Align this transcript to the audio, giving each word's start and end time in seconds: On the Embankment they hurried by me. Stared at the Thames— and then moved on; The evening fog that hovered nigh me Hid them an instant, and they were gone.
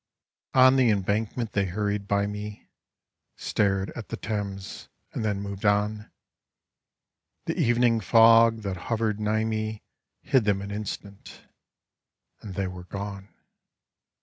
On 0.55 0.77
the 0.77 0.89
Embankment 0.89 1.51
they 1.53 1.65
hurried 1.67 2.07
by 2.07 2.25
me. 2.25 2.67
Stared 3.37 3.91
at 3.91 4.09
the 4.09 4.17
Thames— 4.17 4.89
and 5.13 5.23
then 5.23 5.39
moved 5.43 5.63
on; 5.63 6.09
The 7.45 7.55
evening 7.55 7.99
fog 7.99 8.63
that 8.63 8.77
hovered 8.89 9.19
nigh 9.19 9.43
me 9.43 9.83
Hid 10.23 10.45
them 10.45 10.63
an 10.63 10.71
instant, 10.71 11.43
and 12.41 12.55
they 12.55 12.65
were 12.65 12.85
gone. 12.85 13.29